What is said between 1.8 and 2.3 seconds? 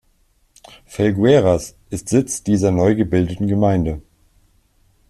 ist